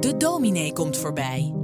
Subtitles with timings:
[0.00, 1.54] De dominee komt voorbij.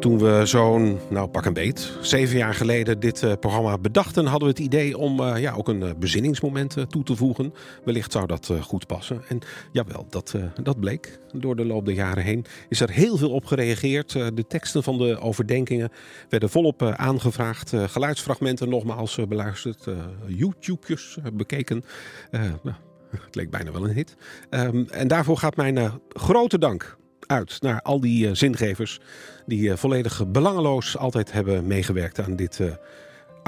[0.00, 4.48] Toen we zo'n, nou pak een beet, zeven jaar geleden dit uh, programma bedachten, hadden
[4.48, 7.54] we het idee om uh, ja, ook een uh, bezinningsmoment toe te voegen.
[7.84, 9.22] Wellicht zou dat goed passen.
[9.28, 9.38] En
[9.72, 11.20] jawel, dat, dat bleek.
[11.32, 14.12] Door de loop der jaren heen is er heel veel op gereageerd.
[14.12, 15.90] de teksten van de overdenkingen
[16.28, 17.72] werden volop aangevraagd.
[17.76, 19.86] geluidsfragmenten nogmaals beluisterd.
[20.26, 21.84] YouTube's bekeken.
[22.30, 22.76] Nou,
[23.10, 24.16] het leek bijna wel een hit.
[24.50, 26.96] Um, en daarvoor gaat mijn grote dank
[27.26, 29.00] uit naar al die uh, zingevers
[29.46, 32.60] die uh, volledig belangeloos altijd hebben meegewerkt aan dit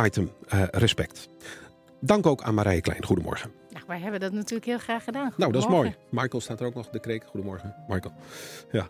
[0.05, 0.31] item.
[0.71, 1.29] respect.
[2.01, 3.05] Dank ook aan Marije Klein.
[3.05, 3.51] Goedemorgen.
[3.89, 5.33] Wij hebben dat natuurlijk heel graag gedaan.
[5.37, 5.95] Nou, dat is mooi.
[6.09, 7.25] Michael staat er ook nog, de kreek.
[7.25, 8.15] Goedemorgen, Michael.
[8.73, 8.89] Ja,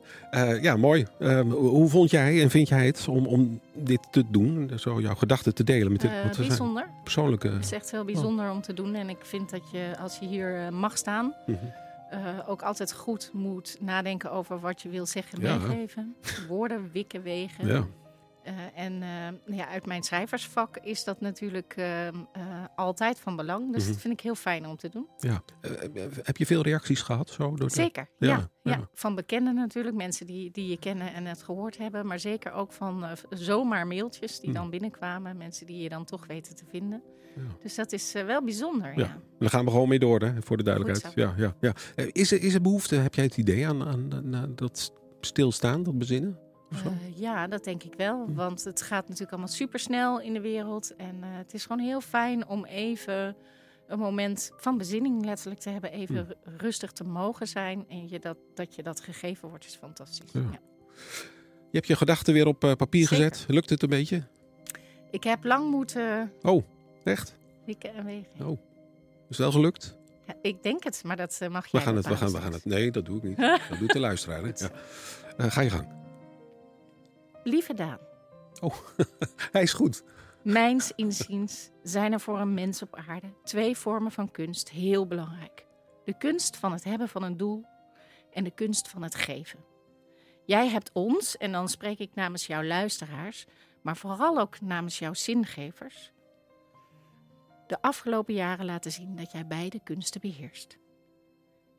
[0.61, 1.07] ja mooi.
[1.19, 4.71] Ehm, hoe vond jij en vind jij het om, om dit te doen?
[4.77, 6.11] Zo jouw gedachten te delen met dit?
[6.37, 6.91] bijzonder.
[7.03, 7.49] Persoonlijke...
[7.49, 8.55] Het is echt heel bijzonder oh.
[8.55, 8.95] om te doen.
[8.95, 11.35] En ik vind dat je, als je hier mag staan...
[12.13, 16.15] Uh, ook altijd goed moet nadenken over wat je wil zeggen en meegeven.
[16.49, 17.67] Woorden, wikken, wegen.
[17.67, 17.87] Ja.
[18.49, 22.17] Uh, en uh, ja, uit mijn schrijversvak is dat natuurlijk ehm,
[22.77, 23.73] altijd van belang.
[23.73, 25.07] Dus mm dat vind ik heel fijn om te doen.
[25.19, 25.43] Ja.
[26.23, 27.31] heb je veel reacties gehad?
[27.31, 31.43] Zo, door zeker, ja, ja, Van bekenden natuurlijk, mensen die, die je kennen en het
[31.43, 32.07] gehoord hebben.
[32.07, 34.59] Maar zeker ook van zomaar mailtjes die mhm.
[34.59, 35.37] dan binnenkwamen.
[35.37, 37.03] Mensen die je dan toch weten te vinden.
[37.63, 38.89] Dus dat is wel bijzonder.
[38.89, 39.05] Ja.
[39.05, 39.21] ja.
[39.39, 41.15] Daar gaan we gewoon mee door, hè, voor de duidelijkheid.
[41.15, 41.73] Ja, ja, ja.
[41.95, 45.83] Eh, is, er, is er behoefte, heb jij het idee aan, aan, aan dat stilstaan,
[45.83, 46.39] dat bezinnen?
[46.73, 48.25] Uh, ja, dat denk ik wel.
[48.27, 48.35] Hm.
[48.35, 50.97] Want het gaat natuurlijk allemaal supersnel in de wereld.
[50.97, 53.37] En uh, het is gewoon heel fijn om even
[53.87, 55.93] een moment van bezinning letterlijk te hebben.
[55.93, 56.51] Even hm.
[56.57, 57.85] rustig te mogen zijn.
[57.89, 60.31] En je dat, dat je dat gegeven wordt, is fantastisch.
[60.33, 60.41] Ja.
[60.41, 60.59] Ja.
[61.71, 63.45] Je hebt je gedachten weer op papier gezet.
[63.49, 64.23] Lukt het een beetje?
[65.11, 66.33] Ik heb lang moeten...
[66.43, 66.65] Oh.
[67.05, 67.37] Echt?
[67.67, 68.47] Wikken en wegen.
[68.47, 68.59] Oh,
[69.21, 69.97] is het wel gelukt?
[70.27, 72.53] Ja, ik denk het, maar dat mag we jij gaan het, we gaan, we gaan
[72.53, 72.65] het.
[72.65, 73.37] Nee, dat doe ik niet.
[73.71, 74.43] dat doet de luisteraar.
[74.43, 74.51] Hè?
[74.55, 74.71] Ja.
[75.39, 75.98] Uh, ga je gang.
[77.45, 77.99] Lieve Daan.
[78.61, 78.75] Oh,
[79.53, 80.05] hij is goed.
[80.43, 85.67] Mijns inziens zijn er voor een mens op aarde twee vormen van kunst heel belangrijk.
[86.05, 87.65] De kunst van het hebben van een doel
[88.33, 89.65] en de kunst van het geven.
[90.45, 93.47] Jij hebt ons, en dan spreek ik namens jouw luisteraars,
[93.83, 96.13] maar vooral ook namens jouw zingevers,
[97.67, 100.79] de afgelopen jaren laten zien dat jij beide kunsten beheerst.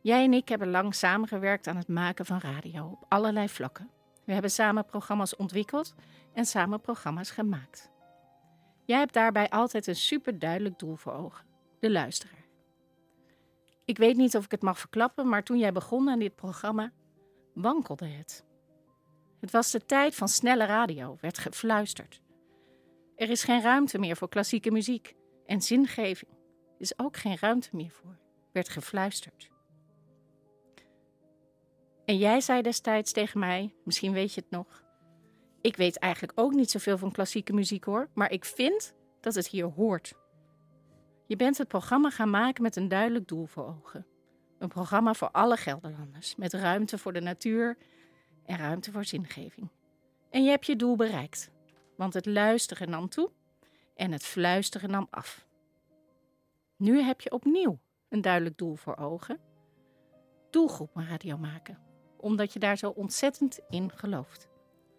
[0.02, 3.90] Jij en ik hebben lang samengewerkt aan het maken van radio op allerlei vlakken.
[4.30, 5.94] We hebben samen programma's ontwikkeld
[6.34, 7.92] en samen programma's gemaakt.
[8.86, 11.46] Jij hebt daarbij altijd een superduidelijk doel voor ogen:
[11.80, 12.46] de luisteraar.
[13.86, 16.92] Ik weet niet of ik het mag verklappen, maar toen jij begon aan dit programma,
[17.54, 18.46] wankelde het.
[19.40, 22.22] Het was de tijd van snelle radio, werd gefluisterd.
[23.16, 25.16] Er is geen ruimte meer voor klassieke muziek.
[25.46, 26.32] En zingeving
[26.78, 28.18] is ook geen ruimte meer voor,
[28.52, 29.50] werd gefluisterd.
[32.10, 34.84] En jij zei destijds tegen mij, misschien weet je het nog.
[35.62, 39.48] Ik weet eigenlijk ook niet zoveel van klassieke muziek hoor, maar ik vind dat het
[39.48, 40.14] hier hoort.
[41.26, 44.06] Je bent het programma gaan maken met een duidelijk doel voor ogen.
[44.58, 47.78] Een programma voor alle Gelderlanders, met ruimte voor de natuur
[48.46, 49.70] en ruimte voor zingeving.
[50.30, 51.52] En je hebt je doel bereikt,
[51.98, 53.32] want het luisteren nam toe
[53.96, 55.48] en het fluisteren nam af.
[56.78, 59.40] Nu heb je opnieuw een duidelijk doel voor ogen.
[60.50, 61.89] Doelgroep radio maken,
[62.22, 64.48] omdat je daar zo ontzettend in gelooft.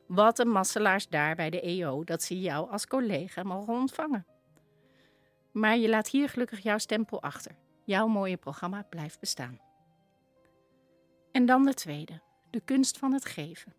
[0.07, 4.27] Wat een masselaars daar bij de EO dat ze jou als collega mogen ontvangen.
[5.53, 7.57] Maar je laat hier gelukkig jouw stempel achter.
[7.85, 9.61] Jouw mooie programma blijft bestaan.
[11.33, 12.21] En dan de tweede,
[12.51, 13.75] de kunst van het geven.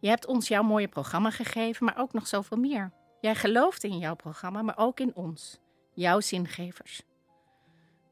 [0.00, 2.92] Je hebt ons jouw mooie programma gegeven, maar ook nog zoveel meer.
[3.20, 5.60] Jij gelooft in jouw programma, maar ook in ons,
[5.94, 7.02] jouw zingevers.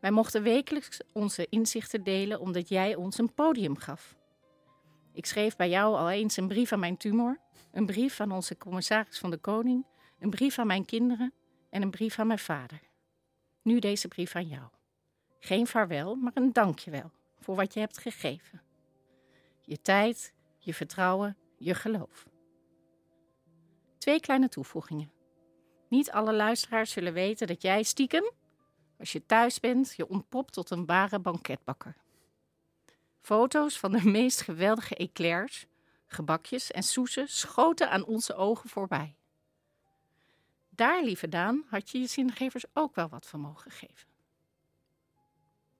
[0.01, 4.17] Wij mochten wekelijks onze inzichten delen omdat jij ons een podium gaf.
[5.13, 7.41] Ik schreef bij jou al eens een brief aan mijn tumor,
[7.73, 9.87] een brief aan onze commissaris van de Koning,
[10.19, 11.33] een brief aan mijn kinderen
[11.71, 12.81] en een brief aan mijn vader.
[13.63, 14.65] Nu deze brief aan jou.
[15.39, 18.63] Geen vaarwel, maar een dankjewel voor wat je hebt gegeven.
[19.61, 22.27] Je tijd, je vertrouwen, je geloof.
[23.99, 25.13] Twee kleine toevoegingen.
[25.89, 28.33] Niet alle luisteraars zullen weten dat jij stiekem,
[28.99, 31.97] als je thuis bent, je ontpopt tot een ware banketbakker.
[33.21, 35.67] Foto's van de meest geweldige eclairs,
[36.07, 39.15] gebakjes en soezen schoten aan onze ogen voorbij.
[40.69, 44.09] Daar, lieve Daan, had je je zingevers ook wel wat van mogen geven.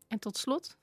[0.09, 0.77] En tot slot,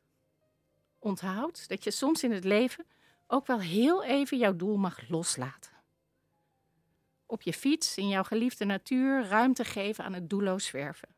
[1.00, 2.86] onthoud dat je soms in het leven
[3.28, 5.74] ook wel heel even jouw doel mag loslaten
[7.34, 11.13] op je fiets in jouw geliefde natuur ruimte geven aan het doelloos zwerven.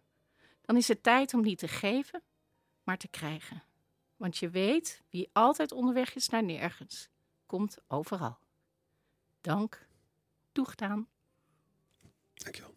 [0.66, 2.24] Dan is het tijd om niet te geven,
[2.84, 3.64] maar te krijgen.
[4.16, 7.10] Want je weet, wie altijd onderweg is naar nergens,
[7.46, 8.38] komt overal.
[9.42, 9.88] Dank.
[10.52, 11.08] Toegedaan.
[12.34, 12.75] Dankjewel.